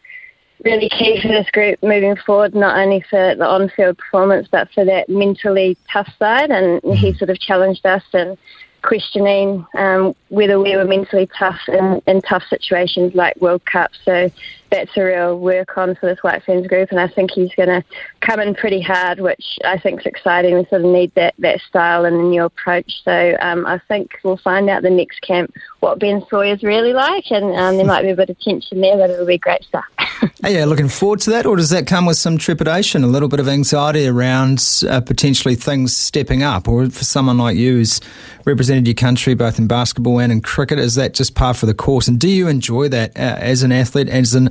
really 0.63 0.89
key 0.89 1.19
for 1.21 1.27
this 1.27 1.49
group 1.51 1.81
moving 1.83 2.15
forward, 2.25 2.55
not 2.55 2.77
only 2.77 3.03
for 3.09 3.35
the 3.35 3.45
on-field 3.45 3.97
performance, 3.97 4.47
but 4.49 4.69
for 4.73 4.85
that 4.85 5.09
mentally 5.09 5.77
tough 5.91 6.07
side. 6.17 6.51
And 6.51 6.81
he 6.83 7.09
mm-hmm. 7.09 7.17
sort 7.17 7.31
of 7.31 7.39
challenged 7.39 7.85
us 7.85 8.03
and 8.13 8.37
questioning 8.83 9.65
um, 9.75 10.13
whether 10.29 10.59
we 10.59 10.75
were 10.75 10.85
mentally 10.85 11.27
tough 11.37 11.59
in, 11.67 12.01
in 12.05 12.21
tough 12.21 12.43
situations 12.49 13.15
like 13.15 13.35
World 13.41 13.65
Cup. 13.65 13.91
So 14.05 14.29
that's 14.73 14.97
a 14.97 15.03
real 15.03 15.39
work 15.39 15.77
on 15.77 15.95
for 15.95 16.07
this 16.07 16.23
White 16.23 16.43
Ferns 16.43 16.65
group, 16.65 16.89
and 16.89 16.99
I 16.99 17.07
think 17.07 17.31
he's 17.31 17.53
going 17.53 17.69
to 17.69 17.83
come 18.21 18.39
in 18.39 18.55
pretty 18.55 18.81
hard, 18.81 19.19
which 19.19 19.59
I 19.63 19.77
think 19.77 19.99
is 19.99 20.05
exciting. 20.07 20.55
We 20.55 20.65
sort 20.65 20.81
of 20.81 20.91
need 20.91 21.13
that, 21.13 21.35
that 21.39 21.61
style 21.61 22.05
and 22.05 22.15
a 22.15 22.23
new 22.23 22.43
approach. 22.43 22.91
So 23.03 23.37
um, 23.39 23.67
I 23.67 23.79
think 23.87 24.19
we'll 24.23 24.37
find 24.37 24.69
out 24.69 24.81
the 24.81 24.89
next 24.89 25.21
camp 25.21 25.53
what 25.79 25.99
Ben 25.99 26.25
Sawyer's 26.27 26.63
really 26.63 26.93
like, 26.93 27.25
and 27.29 27.55
um, 27.55 27.77
there 27.77 27.85
might 27.85 28.01
be 28.01 28.09
a 28.09 28.15
bit 28.15 28.31
of 28.31 28.39
tension 28.39 28.81
there, 28.81 28.97
but 28.97 29.11
it'll 29.11 29.27
be 29.27 29.37
great 29.37 29.63
stuff. 29.63 29.85
yeah, 30.43 30.65
looking 30.65 30.89
forward 30.89 31.19
to 31.21 31.29
that, 31.29 31.45
or 31.45 31.55
does 31.55 31.69
that 31.69 31.85
come 31.85 32.07
with 32.07 32.17
some 32.17 32.39
trepidation, 32.39 33.03
a 33.03 33.07
little 33.07 33.29
bit 33.29 33.39
of 33.39 33.47
anxiety 33.47 34.07
around 34.07 34.83
uh, 34.89 35.01
potentially 35.01 35.53
things 35.53 35.95
stepping 35.95 36.41
up, 36.41 36.67
or 36.67 36.89
for 36.89 37.03
someone 37.03 37.37
like 37.37 37.55
you 37.55 37.73
who's 37.73 38.01
represented 38.45 38.87
your 38.87 38.95
country 38.95 39.33
both 39.33 39.59
in 39.59 39.67
basketball 39.67 40.19
and 40.19 40.31
in 40.31 40.41
cricket, 40.41 40.79
is 40.79 40.95
that 40.95 41.13
just 41.13 41.35
par 41.35 41.53
for 41.53 41.65
the 41.65 41.73
course? 41.73 42.07
And 42.07 42.19
do 42.19 42.29
you 42.29 42.47
enjoy 42.47 42.89
that 42.89 43.17
uh, 43.17 43.37
as 43.39 43.63
an 43.63 43.71
athlete, 43.71 44.09
as 44.09 44.33
an 44.33 44.49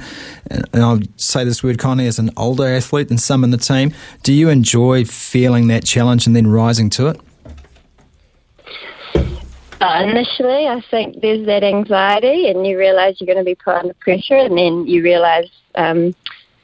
and 0.50 0.82
I'll 0.82 1.00
say 1.16 1.44
this 1.44 1.62
word 1.62 1.78
kindly, 1.78 2.06
as 2.06 2.18
an 2.18 2.30
older 2.37 2.66
athlete 2.66 3.08
than 3.08 3.18
some 3.18 3.44
in 3.44 3.50
the 3.50 3.58
team, 3.58 3.92
do 4.22 4.32
you 4.32 4.49
enjoy 4.49 5.04
feeling 5.04 5.68
that 5.68 5.84
challenge 5.84 6.26
and 6.26 6.34
then 6.34 6.46
rising 6.46 6.90
to 6.90 7.08
it? 7.08 7.20
Uh, 9.80 10.04
initially, 10.04 10.68
I 10.68 10.80
think 10.92 11.20
there's 11.22 11.44
that 11.46 11.64
anxiety, 11.64 12.49
and 12.49 12.64
you 12.64 12.78
realise 12.78 13.20
you're 13.20 13.26
going 13.26 13.44
to 13.44 13.44
be 13.44 13.56
put 13.56 13.75
under 13.75 13.94
pressure, 13.94 14.37
and 14.37 14.56
then 14.56 14.87
you 14.87 15.02
realise 15.02 15.50
um, 15.75 16.14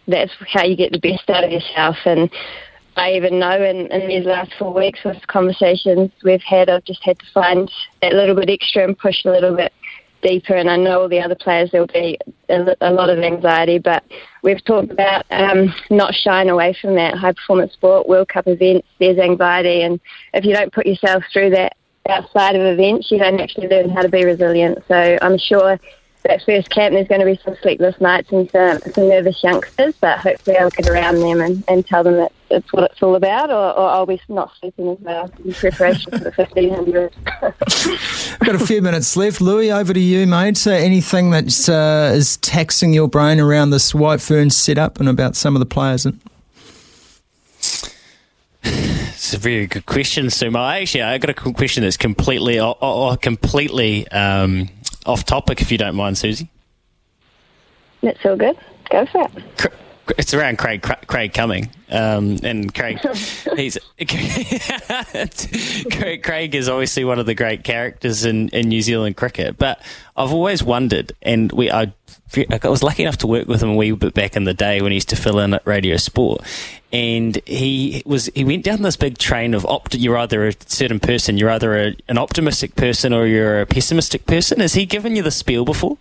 that's 0.07 0.31
how 0.47 0.63
you 0.63 0.77
get 0.77 0.93
the 0.93 1.01
best 1.01 1.29
out 1.29 1.43
of 1.43 1.51
yourself. 1.51 1.97
And 2.05 2.31
I 2.99 3.13
even 3.13 3.39
know 3.39 3.63
in, 3.63 3.91
in 3.93 4.09
these 4.09 4.27
last 4.27 4.53
four 4.59 4.73
weeks 4.73 5.01
with 5.05 5.25
conversations 5.27 6.11
we've 6.25 6.43
had, 6.43 6.69
I've 6.69 6.85
just 6.85 7.03
had 7.03 7.19
to 7.19 7.27
find 7.33 7.71
that 8.03 8.13
little 8.13 8.35
bit 8.35 8.51
extra 8.51 8.85
and 8.85 8.99
push 8.99 9.25
a 9.25 9.31
little 9.31 9.55
bit 9.55 9.73
deeper, 10.23 10.55
and 10.55 10.69
I 10.69 10.77
know 10.77 11.03
all 11.03 11.09
the 11.09 11.21
other 11.21 11.37
players 11.37 11.71
there'll 11.71 11.87
be 11.87 12.19
a, 12.49 12.77
a 12.81 12.93
lot 12.93 13.09
of 13.09 13.19
anxiety, 13.19 13.79
but 13.79 14.03
we've 14.43 14.63
talked 14.65 14.91
about 14.91 15.25
um, 15.31 15.73
not 15.91 16.13
shying 16.15 16.51
away 16.51 16.77
from 16.81 16.95
that 16.97 17.15
high 17.17 17.33
performance 17.33 17.73
sport, 17.73 18.09
World 18.09 18.29
Cup 18.29 18.49
events. 18.49 18.89
There's 18.99 19.19
anxiety, 19.19 19.83
and 19.83 20.01
if 20.35 20.45
you 20.45 20.53
don't 20.53 20.73
put 20.73 20.87
yourself 20.87 21.23
through 21.33 21.51
that 21.51 21.77
outside 22.09 22.57
of 22.57 22.63
events, 22.63 23.11
you 23.11 23.19
don't 23.19 23.41
actually 23.41 23.69
learn 23.69 23.91
how 23.91 24.03
to 24.03 24.09
be 24.09 24.25
resilient. 24.25 24.79
So 24.89 25.19
I'm 25.23 25.39
sure 25.39 25.79
that 26.23 26.43
first 26.45 26.71
camp, 26.71 26.95
there's 26.95 27.09
going 27.09 27.21
to 27.21 27.27
be 27.27 27.41
some 27.45 27.57
sleepless 27.63 28.01
nights 28.01 28.31
and 28.33 28.51
some, 28.51 28.79
some 28.93 29.09
nervous 29.09 29.43
youngsters, 29.43 29.95
but 30.01 30.19
hopefully 30.19 30.57
I'll 30.57 30.71
get 30.71 30.89
around 30.89 31.17
them 31.17 31.41
and, 31.41 31.65
and 31.69 31.87
tell 31.87 32.03
them 32.05 32.17
that 32.17 32.33
it's 32.51 32.73
what 32.73 32.91
it's 32.91 33.03
all 33.03 33.15
about, 33.15 33.51
or, 33.51 33.79
or 33.79 33.89
I'll 33.91 34.07
be 34.07 34.21
not 34.29 34.51
sleeping 34.59 34.89
as 34.89 34.99
well 35.01 35.31
in 35.45 35.53
preparation 35.53 36.13
for 36.13 36.19
the 36.19 36.31
1500. 36.31 37.15
We've 37.87 38.39
got 38.47 38.55
a 38.55 38.67
few 38.67 38.81
minutes 38.83 39.17
left. 39.17 39.41
Louis, 39.41 39.71
over 39.71 39.93
to 39.93 40.01
you, 40.01 40.27
mate. 40.27 40.57
So 40.57 40.73
anything 40.73 41.31
that 41.31 41.69
uh, 41.69 42.15
is 42.15 42.37
taxing 42.39 42.95
your 42.95 43.09
brain 43.09 43.39
around 43.41 43.71
this 43.71 43.95
White 43.95 44.21
Fern 44.21 44.51
setup 44.51 44.99
and 45.01 45.09
about 45.09 45.37
some 45.37 45.55
of 45.57 45.61
the 45.61 45.67
players? 45.67 46.07
In- 46.07 46.21
it's 49.29 49.35
a 49.35 49.39
very 49.39 49.67
good 49.67 49.85
question, 49.85 50.27
Sumo. 50.27 50.81
Actually, 50.81 51.03
I 51.03 51.19
got 51.19 51.29
a 51.29 51.35
question 51.35 51.83
that's 51.83 51.99
completely, 51.99 52.59
or, 52.59 52.79
or 52.81 53.15
completely 53.19 54.09
um, 54.09 54.71
off 55.05 55.27
topic, 55.27 55.61
if 55.61 55.71
you 55.71 55.77
don't 55.77 55.97
mind, 55.97 56.17
Suzie. 56.17 56.49
That's 58.03 58.25
all 58.25 58.37
good. 58.37 58.57
Go 58.91 59.05
for 59.05 59.29
it. 59.29 59.73
It's 60.17 60.33
around 60.33 60.59
Craig 60.59 60.83
Craig 60.83 61.35
Cumming, 61.35 61.71
um, 61.91 62.39
and 62.43 62.73
Craig 62.75 62.99
he's 63.57 63.79
Craig, 65.91 66.23
Craig 66.23 66.55
is 66.55 66.69
obviously 66.69 67.05
one 67.05 67.19
of 67.19 67.27
the 67.27 67.35
great 67.35 67.65
characters 67.65 68.25
in, 68.25 68.49
in 68.51 68.69
New 68.69 68.81
Zealand 68.81 69.17
cricket. 69.17 69.59
But 69.59 69.83
I've 70.17 70.33
always 70.33 70.63
wondered, 70.63 71.13
and 71.23 71.53
we 71.53 71.71
I, 71.71 71.93
I 72.35 72.69
was 72.69 72.83
lucky 72.83 73.03
enough 73.03 73.19
to 73.19 73.27
work 73.27 73.49
with 73.49 73.63
him 73.63 73.71
a 73.71 73.75
wee 73.75 73.93
bit 73.93 74.15
back 74.15 74.37
in 74.37 74.45
the 74.45 74.55
day 74.55 74.81
when 74.81 74.93
he 74.93 74.97
used 74.97 75.09
to 75.11 75.17
fill 75.17 75.39
in 75.39 75.55
at 75.55 75.67
Radio 75.67 75.97
Sport, 75.97 76.43
and 76.93 77.37
he 77.47 78.03
was 78.07 78.31
he 78.35 78.45
went 78.45 78.65
down 78.65 78.83
this 78.83 78.97
big 78.97 79.19
train 79.19 79.53
of 79.55 79.67
opt. 79.67 79.95
You're 79.95 80.17
either 80.19 80.47
a 80.49 80.55
certain 80.67 81.01
person, 81.01 81.37
you're 81.39 81.51
either 81.51 81.77
a, 81.77 81.97
an 82.09 82.19
optimistic 82.19 82.77
person 82.77 83.13
or 83.13 83.27
you're 83.27 83.61
a 83.61 83.67
pessimistic 83.67 84.27
person. 84.27 84.61
Has 84.61 84.75
he 84.75 84.87
given 84.87 85.17
you 85.17 85.23
the 85.23 85.31
spiel 85.31 85.65
before? 85.65 85.99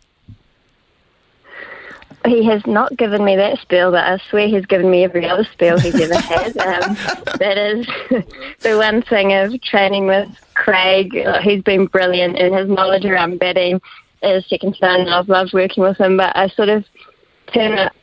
He 2.27 2.43
has 2.46 2.65
not 2.67 2.96
given 2.98 3.24
me 3.24 3.36
that 3.36 3.60
spiel, 3.60 3.91
but 3.91 4.03
I 4.03 4.17
swear 4.29 4.48
he's 4.48 4.65
given 4.65 4.89
me 4.91 5.03
every 5.03 5.27
other 5.27 5.46
spiel 5.46 5.79
he's 5.79 6.00
ever 6.00 6.17
had. 6.17 6.57
Um, 6.67 6.96
that 7.39 7.57
is 7.57 7.88
the 8.60 8.77
one 8.77 9.01
thing 9.01 9.34
of 9.34 9.60
training 9.62 10.05
with 10.07 10.29
Craig. 10.53 11.17
He's 11.41 11.63
been 11.63 11.86
brilliant 11.86 12.38
in 12.38 12.53
his 12.53 12.67
knowledge 12.67 13.05
around 13.05 13.39
batting. 13.39 13.81
As 14.22 14.46
second 14.48 14.75
son, 14.79 15.07
I've 15.07 15.29
loved 15.29 15.53
working 15.53 15.84
with 15.84 15.98
him, 15.98 16.17
but 16.17 16.36
I 16.36 16.50
sort 16.50 16.69
of 16.69 16.84
turn 17.53 17.77
up 17.77 17.93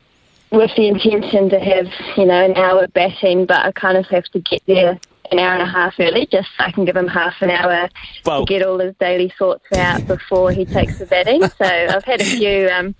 with 0.51 0.71
the 0.75 0.87
intention 0.87 1.49
to 1.49 1.59
have, 1.59 1.87
you 2.17 2.25
know, 2.25 2.43
an 2.43 2.55
hour 2.55 2.87
batting, 2.87 3.45
but 3.45 3.57
I 3.57 3.71
kind 3.71 3.97
of 3.97 4.07
have 4.07 4.25
to 4.25 4.39
get 4.39 4.63
there 4.65 4.99
an 5.31 5.39
hour 5.39 5.53
and 5.53 5.61
a 5.61 5.65
half 5.65 5.95
early 5.99 6.27
just 6.27 6.49
so 6.57 6.63
I 6.63 6.71
can 6.71 6.85
give 6.85 6.95
him 6.95 7.07
half 7.07 7.41
an 7.41 7.49
hour 7.49 7.89
well, 8.25 8.45
to 8.45 8.53
get 8.53 8.65
all 8.65 8.79
his 8.79 8.95
daily 8.99 9.33
thoughts 9.37 9.65
out 9.75 10.05
before 10.07 10.51
he 10.51 10.65
takes 10.65 10.99
the 10.99 11.05
batting. 11.05 11.41
So 11.41 11.65
I've 11.65 12.03
had 12.03 12.21
a 12.21 12.25
few 12.25 12.69
um, 12.69 12.95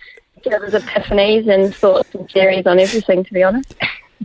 his 0.46 0.74
epiphanies 0.74 1.48
and 1.48 1.74
thoughts 1.75 2.14
and 2.14 2.30
theories 2.30 2.66
on 2.66 2.80
everything, 2.80 3.24
to 3.24 3.34
be 3.34 3.44
honest. 3.44 3.74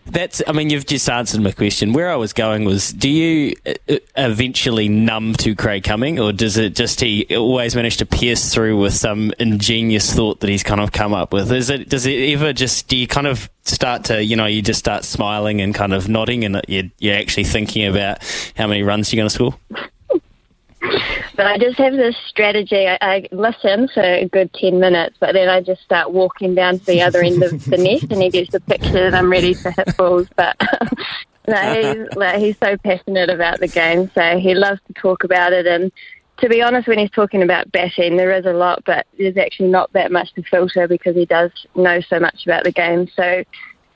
That's, 0.07 0.41
I 0.47 0.53
mean, 0.53 0.71
you've 0.71 0.87
just 0.87 1.09
answered 1.11 1.41
my 1.41 1.53
question. 1.53 1.93
Where 1.93 2.11
I 2.11 2.17
was 2.17 2.33
going 2.33 2.65
was, 2.65 2.93
do 2.93 3.09
you 3.09 3.55
uh, 3.67 3.97
eventually 4.17 4.89
numb 4.89 5.35
to 5.35 5.55
Craig 5.55 5.85
Cumming, 5.85 6.19
or 6.19 6.33
does 6.33 6.57
it 6.57 6.75
just 6.75 7.01
he 7.01 7.27
always 7.37 7.75
manage 7.75 7.97
to 7.99 8.07
pierce 8.07 8.53
through 8.53 8.79
with 8.79 8.95
some 8.95 9.33
ingenious 9.39 10.13
thought 10.13 10.41
that 10.41 10.51
he's 10.51 10.63
kind 10.63 10.81
of 10.81 10.93
come 10.93 11.13
up 11.13 11.33
with? 11.33 11.51
Is 11.53 11.71
it, 11.71 11.89
does 11.89 12.07
it 12.07 12.33
ever 12.33 12.53
just, 12.53 12.89
do 12.89 12.97
you 12.97 13.07
kind 13.07 13.27
of 13.27 13.51
start 13.65 14.05
to, 14.05 14.23
you 14.23 14.37
know, 14.37 14.47
you 14.47 14.63
just 14.63 14.79
start 14.79 15.05
smiling 15.05 15.61
and 15.61 15.75
kind 15.75 15.93
of 15.93 16.09
nodding 16.09 16.45
and 16.45 16.61
you're, 16.69 16.85
you're 16.99 17.17
actually 17.17 17.45
thinking 17.45 17.87
about 17.87 18.19
how 18.57 18.67
many 18.67 18.83
runs 18.83 19.13
you're 19.13 19.21
going 19.21 19.29
to 19.29 19.35
score? 19.35 19.55
But 21.37 21.47
I 21.47 21.59
just 21.59 21.79
have 21.79 21.93
this 21.95 22.17
strategy. 22.29 22.87
I, 22.87 22.99
I 23.01 23.29
listen 23.33 23.89
for 23.89 24.03
a 24.03 24.27
good 24.29 24.53
10 24.55 24.81
minutes, 24.81 25.17
but 25.21 25.33
then 25.33 25.49
I 25.49 25.61
just 25.61 25.83
start 25.83 26.13
walking 26.13 26.55
down 26.55 26.79
to 26.79 26.85
the 26.85 27.03
other 27.03 27.23
end 27.23 27.43
of 27.43 27.65
the 27.65 27.77
net 27.77 28.11
and 28.11 28.23
he 28.23 28.31
gets 28.31 28.53
the 28.53 28.61
picture 28.61 29.11
that 29.11 29.15
I'm 29.15 29.31
ready 29.31 29.55
to 29.55 29.71
hit 29.71 29.97
balls. 29.97 30.29
But 30.37 30.57
no, 31.49 31.57
he's, 31.57 32.17
like, 32.17 32.39
he's 32.39 32.59
so 32.59 32.77
passionate 32.79 33.31
about 33.31 33.61
the 33.61 33.69
game, 33.69 34.11
so 34.15 34.39
he 34.39 34.55
loves 34.55 34.81
to 34.87 34.93
talk 34.95 35.25
about 35.25 35.53
it. 35.53 35.67
And 35.67 35.93
to 36.39 36.49
be 36.49 36.63
honest, 36.63 36.89
when 36.89 36.99
he's 36.99 37.11
talking 37.11 37.43
about 37.43 37.71
batting, 37.73 38.17
there 38.17 38.33
is 38.33 38.47
a 38.47 38.53
lot, 38.53 38.83
but 38.85 39.07
there's 39.19 39.37
actually 39.37 39.69
not 39.69 39.93
that 39.93 40.11
much 40.11 40.33
to 40.35 40.43
filter 40.43 40.89
because 40.89 41.15
he 41.15 41.27
does 41.27 41.51
know 41.75 42.01
so 42.01 42.19
much 42.19 42.47
about 42.47 42.65
the 42.65 42.73
game. 42.73 43.09
So 43.15 43.45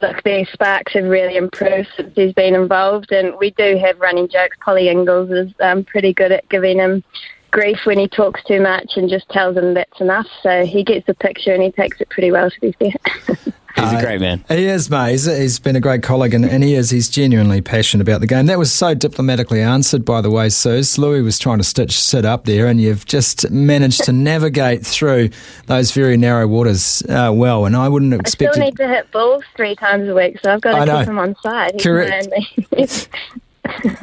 look, 0.01 0.23
the 0.23 0.47
sparks 0.53 0.95
have 0.95 1.05
really 1.05 1.37
improved 1.37 1.89
since 1.97 2.15
he's 2.15 2.33
been 2.33 2.55
involved, 2.55 3.13
and 3.13 3.35
we 3.39 3.51
do 3.53 3.77
have 3.79 3.99
running 4.01 4.29
jokes. 4.29 4.57
Polly 4.61 4.89
Inglis 4.89 5.31
is 5.31 5.55
um, 5.61 5.85
pretty 5.85 6.13
good 6.13 6.33
at 6.33 6.49
giving 6.49 6.79
him 6.79 7.03
grief 7.51 7.79
when 7.85 7.99
he 7.99 8.09
talks 8.09 8.43
too 8.45 8.61
much 8.61 8.97
and 8.97 9.09
just 9.09 9.29
tells 9.29 9.57
him 9.57 9.75
that's 9.75 10.01
enough. 10.01 10.27
So 10.43 10.67
he 10.67 10.83
gets 10.83 11.07
the 11.07 11.15
picture 11.15 11.55
and 11.55 11.63
he 11.63 11.71
takes 11.71 12.01
it 12.01 12.09
pretty 12.11 12.33
well, 12.33 12.51
to 12.51 12.61
be 12.61 12.73
fair. 12.73 13.37
He's 13.77 13.93
a 13.93 14.01
great 14.01 14.21
man. 14.21 14.45
he 14.49 14.67
is, 14.67 14.89
mate. 14.89 15.11
He's, 15.13 15.25
he's 15.25 15.59
been 15.59 15.75
a 15.75 15.81
great 15.81 16.03
colleague, 16.03 16.33
and, 16.33 16.45
and, 16.45 16.63
he 16.63 16.75
is. 16.75 16.91
He's 16.91 17.09
genuinely 17.09 17.61
passionate 17.61 18.03
about 18.03 18.21
the 18.21 18.29
game. 18.29 18.47
That 18.47 18.59
was 18.59 18.73
so 18.73 18.95
diplomatically 18.95 19.61
answered, 19.61 20.05
by 20.05 20.21
the 20.21 20.31
way, 20.31 20.49
Suze. 20.49 20.97
Louis 20.97 21.23
was 21.23 21.41
trying 21.41 21.59
to 21.59 21.65
stitch 21.65 21.99
sit 21.99 22.25
up 22.25 22.45
there, 22.45 22.69
and 22.69 22.81
you've 22.81 23.05
just 23.05 23.51
managed 23.51 24.05
to 24.05 24.13
navigate 24.35 24.87
through 24.87 25.31
those 25.67 25.91
very 25.91 26.17
narrow 26.17 26.47
waters 26.47 27.03
uh, 27.09 27.33
well. 27.35 27.67
And 27.67 27.75
I 27.75 27.89
wouldn't 27.89 28.15
expect. 28.15 28.51
I 28.51 28.53
still 28.53 28.65
need 28.65 28.77
to 28.77 28.87
hit 28.87 29.11
balls 29.11 29.43
three 29.57 29.75
times 29.75 30.09
a 30.09 30.15
week, 30.15 30.39
so 30.43 30.53
I've 30.53 30.61
got 30.61 30.85
to 30.85 30.99
keep 30.99 31.09
him 31.09 31.19
on 31.19 31.35
side. 31.43 31.81
Correct. 31.81 32.29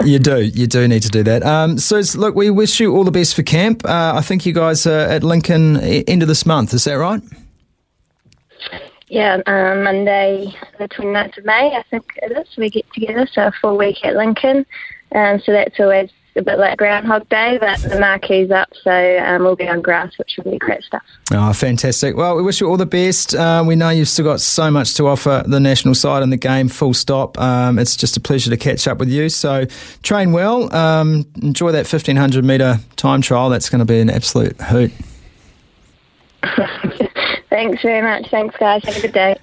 you 0.03 0.19
do. 0.19 0.41
You 0.41 0.67
do 0.67 0.85
need 0.85 1.03
to 1.03 1.09
do 1.09 1.23
that. 1.23 1.43
Um, 1.43 1.77
so, 1.77 2.01
look, 2.15 2.35
we 2.35 2.49
wish 2.49 2.81
you 2.81 2.93
all 2.93 3.05
the 3.05 3.11
best 3.11 3.35
for 3.35 3.43
camp. 3.43 3.85
Uh, 3.85 4.13
I 4.17 4.21
think 4.21 4.45
you 4.45 4.51
guys 4.51 4.85
are 4.85 4.99
at 4.99 5.23
Lincoln 5.23 5.77
end 5.77 6.21
of 6.21 6.27
this 6.27 6.45
month. 6.45 6.73
Is 6.73 6.83
that 6.83 6.95
right? 6.95 7.21
Yeah, 9.11 9.41
um, 9.45 9.83
Monday, 9.83 10.55
the 10.79 10.87
29th 10.87 11.37
of 11.37 11.43
May, 11.43 11.75
I 11.75 11.83
think 11.89 12.05
it 12.23 12.31
is. 12.31 12.55
We 12.55 12.69
get 12.69 12.85
together, 12.93 13.27
so 13.29 13.47
a 13.47 13.51
full 13.51 13.77
week 13.77 13.97
at 14.05 14.15
Lincoln. 14.15 14.65
Um, 15.13 15.41
so 15.41 15.51
that's 15.51 15.77
always 15.81 16.09
a 16.37 16.41
bit 16.41 16.57
like 16.57 16.77
Groundhog 16.77 17.27
Day, 17.27 17.57
but 17.59 17.81
the 17.81 17.99
marquee's 17.99 18.51
up, 18.51 18.69
so 18.81 19.19
um, 19.19 19.43
we'll 19.43 19.57
be 19.57 19.67
on 19.67 19.81
grass, 19.81 20.17
which 20.17 20.37
will 20.37 20.49
be 20.49 20.57
great 20.57 20.81
stuff. 20.83 21.01
Oh, 21.33 21.51
fantastic. 21.51 22.15
Well, 22.15 22.37
we 22.37 22.41
wish 22.41 22.61
you 22.61 22.69
all 22.69 22.77
the 22.77 22.85
best. 22.85 23.35
Uh, 23.35 23.65
we 23.67 23.75
know 23.75 23.89
you've 23.89 24.07
still 24.07 24.23
got 24.23 24.39
so 24.39 24.71
much 24.71 24.93
to 24.93 25.07
offer 25.07 25.43
the 25.45 25.59
national 25.59 25.95
side 25.95 26.23
and 26.23 26.31
the 26.31 26.37
game, 26.37 26.69
full 26.69 26.93
stop. 26.93 27.37
Um, 27.37 27.79
it's 27.79 27.97
just 27.97 28.15
a 28.15 28.21
pleasure 28.21 28.49
to 28.49 28.55
catch 28.55 28.87
up 28.87 28.97
with 28.97 29.09
you. 29.09 29.27
So 29.27 29.65
train 30.03 30.31
well. 30.31 30.73
Um, 30.73 31.25
enjoy 31.41 31.73
that 31.73 31.85
1500 31.85 32.45
metre 32.45 32.79
time 32.95 33.21
trial. 33.21 33.49
That's 33.49 33.69
going 33.69 33.79
to 33.79 33.85
be 33.85 33.99
an 33.99 34.09
absolute 34.09 34.55
hoot. 34.61 34.93
Thanks 37.61 37.83
very 37.83 38.01
much. 38.01 38.27
Thanks, 38.31 38.57
guys. 38.57 38.83
Have 38.85 38.97
a 38.97 39.01
good 39.01 39.13
day. 39.13 39.35